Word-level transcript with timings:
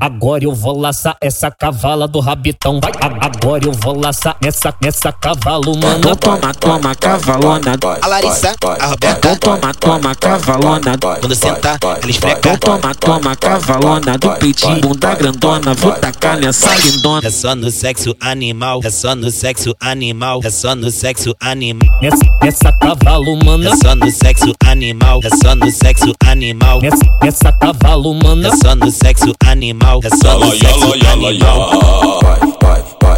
Agora 0.00 0.44
eu 0.44 0.54
vou 0.54 0.78
laçar 0.78 1.16
essa 1.20 1.50
cavala 1.50 2.06
do 2.06 2.20
rabitão. 2.20 2.78
Vai, 2.80 2.92
agora 3.20 3.64
eu 3.66 3.72
vou 3.72 3.98
laçar 3.98 4.36
nessa, 4.40 4.72
nessa 4.80 5.10
cavalo, 5.10 5.76
mano. 5.76 5.98
Então 5.98 6.14
toma, 6.14 6.54
toma, 6.54 6.94
cavalona. 6.94 7.72
A 8.00 8.06
Larissa, 8.06 8.54
a 8.78 8.86
Roberta. 8.86 9.18
Então 9.18 9.36
toma, 9.36 9.74
toma, 9.74 10.14
cavalona. 10.14 10.96
Quando 11.20 11.34
sentar, 11.34 11.78
ela 11.82 11.98
esfrega. 12.08 12.38
Então 12.38 12.56
toma, 12.58 12.94
toma, 12.94 13.34
cavalona. 13.34 14.16
Do 14.18 14.30
peitinho, 14.38 14.80
bunda 14.80 15.16
grandona. 15.16 15.74
Vou 15.74 15.90
tacar 15.92 16.38
nessa 16.38 16.72
lindona. 16.76 17.26
É 17.26 17.30
só 17.30 17.56
no 17.56 17.68
sexo 17.68 18.14
animal, 18.20 18.80
é 18.84 18.90
só 18.90 19.16
no 19.16 19.32
sexo 19.32 19.74
animal, 19.80 20.40
é 20.44 20.50
só 20.50 20.76
no 20.76 20.92
sexo 20.92 21.34
animal. 21.40 21.98
Nessa, 22.00 22.24
nessa 22.40 22.72
cavalo, 22.72 23.36
mano. 23.44 23.68
É 23.68 23.76
só 23.76 23.96
no 23.96 24.10
sexo 24.12 24.54
animal, 24.64 25.18
é 25.24 25.30
só 25.42 25.56
no 25.56 25.70
sexo 25.72 26.14
animal. 26.24 26.80
Nessa, 26.80 27.18
nessa 27.20 27.52
cavalo, 27.52 28.14
mano. 28.14 28.46
É 28.46 28.56
só 28.56 28.76
no 28.76 28.88
sexo 28.92 29.34
animal, 29.44 29.71
é 30.04 30.10
só 30.16 30.38
no 30.38 30.50
sexo 30.52 30.92
animal. 31.10 32.22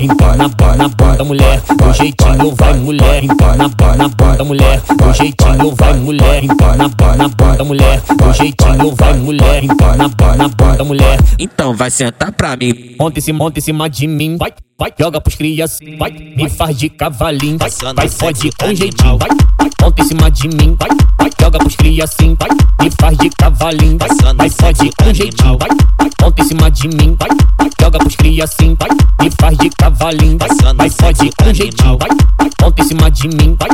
Empina 0.00 0.36
na 0.36 0.88
bunda, 0.88 1.24
mulher, 1.24 1.60
do 1.60 1.92
jeitinho 1.92 2.54
vai 2.56 2.74
mulher. 2.74 3.22
Empina 3.22 3.56
na 3.56 3.68
bunda, 4.08 4.44
mulher, 4.44 4.80
do 4.80 5.12
jeitinho 5.12 5.74
vai 5.76 5.94
mulher. 5.94 6.44
Empina 6.44 6.76
na 6.76 6.88
bunda, 7.28 7.64
mulher, 7.64 8.00
do 8.00 8.32
jeitinho 8.32 8.94
vai 8.96 9.12
mulher. 9.14 9.64
Empina 9.64 9.96
na 10.36 10.48
bunda, 10.48 10.84
mulher. 10.84 11.18
Então 11.38 11.74
vai 11.74 11.90
sentar 11.90 12.32
pra 12.32 12.56
mim. 12.56 12.96
Monta 12.98 13.20
cima, 13.20 13.38
monta 13.38 13.58
em 13.58 13.62
cima 13.62 13.90
de 13.90 14.06
mim, 14.06 14.38
vai, 14.38 14.52
vai, 14.78 14.92
joga 14.98 15.20
pros 15.20 15.34
crias, 15.34 15.78
vai, 15.98 16.10
me 16.10 16.48
faz 16.48 16.76
de 16.78 16.88
cavalinho, 16.88 17.58
vai, 17.58 17.70
vai, 17.94 18.08
fode 18.08 18.50
com 18.58 18.74
jeitinho, 18.74 19.18
vai, 19.18 19.28
vai, 19.28 19.70
monta 19.82 20.02
em 20.02 20.04
cima 20.06 20.30
de 20.30 20.48
mim, 20.48 20.76
vai, 20.78 20.88
joga 21.50 21.58
pros 21.58 21.74
crias 21.74 22.10
assim, 22.10 22.36
vai, 22.38 22.48
me 22.80 22.90
faz 23.00 23.18
de 23.18 23.28
cavalinho, 23.30 23.98
vai, 23.98 24.34
vai, 24.36 24.50
fode 24.50 24.90
com 24.96 25.12
jeitinho, 25.12 25.58
vai, 25.58 25.68
monta 26.22 26.42
em 26.42 26.44
cima 26.44 26.70
de 26.70 26.88
mim, 26.88 27.16
vai, 27.18 27.28
joga 27.80 27.98
pros 27.98 28.14
crias 28.14 28.50
assim, 28.52 28.76
vai, 28.78 28.90
me 29.20 29.30
faz 29.40 29.58
de 29.58 29.70
cavalinho, 29.70 30.38
vai, 30.38 30.48
vai, 30.76 30.90
fode 30.90 31.30
com 31.36 31.52
jeitinho, 31.52 31.98
vai, 31.98 32.08
monta 32.62 32.82
em 32.82 32.86
cima 32.86 33.10
de 33.10 33.28
mim, 33.28 33.56
vai, 33.58 33.70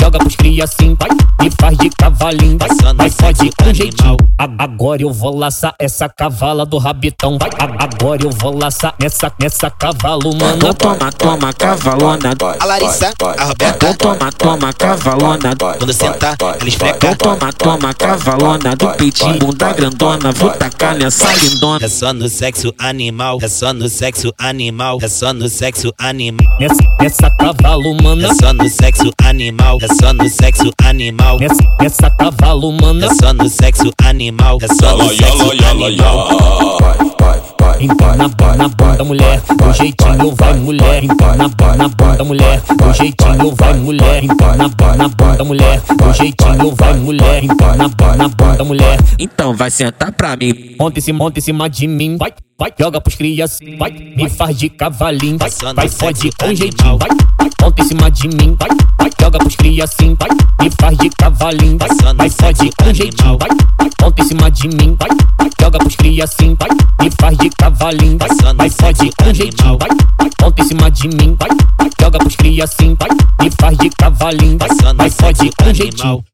joga 0.00 0.18
pros 0.18 0.34
crias 0.34 0.70
assim, 0.72 0.96
vai, 0.98 1.10
me 1.40 1.50
faz 1.58 1.76
de 1.78 1.90
cavalinho, 1.90 2.58
vai, 2.58 2.68
vai, 2.94 3.10
fode 3.10 3.50
com 3.58 3.72
jeitinho. 3.72 4.16
Agora 4.58 5.02
eu 5.02 5.12
vou 5.12 5.36
laçar 5.36 5.74
essa 5.78 6.08
cavala 6.08 6.64
do 6.66 6.78
rabitão, 6.78 7.38
vai, 7.38 7.50
agora 7.78 8.22
eu 8.22 8.30
vou 8.30 8.56
laçar 8.56 8.94
nessa, 9.00 9.32
nessa 9.40 9.70
cavalo, 9.70 10.36
mano. 10.36 10.74
Toma, 10.74 11.12
toma, 11.12 11.52
cavalona. 11.52 12.34
A 12.60 12.64
Larissa, 12.64 13.12
a 13.38 13.44
Roberta. 13.44 13.94
Toma, 13.94 14.32
toma, 14.32 14.72
cavalona. 14.72 15.56
Quando 15.78 15.92
sentar, 15.92 16.36
ela 16.40 16.68
esfrega. 16.68 17.16
Toma, 17.16 17.52
toma, 17.52 17.94
cavalona. 17.94 18.76
Do 18.76 18.88
peitinho, 18.90 19.38
bunda 19.38 19.72
grandona. 19.72 20.32
Vou 20.32 20.50
tacar 20.50 20.96
nessa 20.96 21.32
lindona. 21.34 21.84
É 21.84 21.88
só 21.88 22.12
no 22.12 22.28
sexo 22.28 22.74
animal, 22.78 23.38
é 23.42 23.48
só 23.48 23.72
no 23.72 23.88
sexo 23.88 24.32
animal, 24.38 24.98
é 25.02 25.08
só 25.08 25.32
no 25.32 25.48
sexo 25.48 25.92
animal. 25.98 26.56
Nessa, 26.58 26.82
nessa 27.00 27.30
cavalo, 27.30 27.94
mano. 28.02 28.26
É 28.26 28.34
só 28.34 28.52
no 28.52 28.68
sexo 28.68 29.10
animal, 29.22 29.78
é 29.80 29.88
só 29.88 30.12
no 30.12 30.28
sexo 30.28 30.72
animal. 30.82 31.29
Nessa, 31.38 31.62
nessa 31.80 32.10
cavalo, 32.10 32.72
mano. 32.72 33.04
É 33.04 33.14
só 33.14 33.32
no 33.32 33.48
sexo 33.48 33.92
animal, 34.02 34.58
é 34.60 34.68
só 34.68 34.96
no 34.96 35.08
sexo 35.08 35.50
animal. 35.68 36.28
Empina 37.80 38.16
na 38.56 38.68
bunda, 38.68 39.04
mulher, 39.04 39.40
do 39.40 39.72
jeitinho 39.72 40.34
vai 40.36 40.54
mulher. 40.54 41.02
Empina 41.04 41.36
na 41.36 41.48
bunda, 41.88 42.24
mulher, 42.24 42.60
do 42.60 42.92
jeitinho 42.92 43.54
vai 43.56 43.74
mulher. 43.74 44.24
Empina 44.24 44.56
na 44.56 45.08
bunda, 45.08 45.44
mulher, 45.44 45.80
do 45.80 46.12
jeitinho 46.12 46.74
vai 46.76 46.94
mulher. 46.94 47.44
Empina 47.44 47.76
na 48.16 48.28
bunda, 48.28 48.64
mulher. 48.64 48.98
Então 49.18 49.54
vai 49.54 49.70
sentar 49.70 50.12
pra 50.12 50.36
mim. 50.36 50.76
Monta 50.78 50.98
em 50.98 51.02
cima, 51.02 51.18
monta 51.18 51.38
em 51.38 51.42
cima 51.42 51.70
de 51.70 51.86
mim, 51.86 52.18
vai, 52.18 52.34
vai, 52.58 52.70
joga 52.78 53.00
pros 53.00 53.14
crias, 53.14 53.58
vai, 53.78 53.90
me 53.90 54.28
faz 54.28 54.58
de 54.58 54.68
cavalinho, 54.68 55.38
vai, 55.38 55.50
vai, 55.74 55.88
fode 55.88 56.30
com 56.38 56.54
jeitinho, 56.54 56.98
vai, 56.98 57.08
vai, 57.08 57.50
monta 57.62 57.82
em 57.82 57.84
cima 57.86 58.10
de 58.10 58.28
mim, 58.28 58.56
vai, 58.58 58.68
vai, 58.98 59.10
joga 59.18 59.38
pros 59.38 59.56
crias 59.56 59.90
assim, 59.90 60.14
vai, 60.18 60.28
me 60.60 60.70
faz 60.78 60.98
de 60.98 61.08
cavalinho, 61.10 61.78
vai, 61.78 61.88
vai, 62.14 62.30
fode 62.30 62.70
com 62.78 62.92
jeitinho, 62.92 63.38
vai, 63.38 63.48
monta 64.02 64.22
em 64.22 64.26
cima 64.26 64.50
de 64.50 64.68
mim, 64.68 64.96
vai, 64.98 65.08
vai, 65.38 65.50
joga 65.58 65.78
pros 65.78 65.96
crias 65.96 66.30
assim, 66.30 66.54
vai, 66.58 66.68
me 67.00 67.10
faz 67.18 67.38
de 67.38 67.50
cavalinho, 67.50 68.18
vai, 68.18 68.54
vai, 68.54 68.70
fode 68.70 69.10
com 69.16 69.34
jeitinho, 69.34 69.78
vai, 69.78 69.88
vai, 69.88 70.30
monta 70.42 70.62
em 70.62 70.66
cima 70.66 70.90
de 70.90 71.08
mim, 71.08 71.36
vai, 71.38 71.48
vai, 71.78 71.90
joga 71.98 72.18
pros 72.18 72.36
crias 72.36 72.70
assim, 72.70 72.94
vai, 72.98 73.08
me 73.42 73.50
faz 73.58 73.78
de 73.78 73.90
cavalinho, 73.90 74.58
vai, 74.58 74.94
vai, 74.94 75.10
fode 75.10 75.50
com 75.56 75.72
jeitinho. 75.72 76.24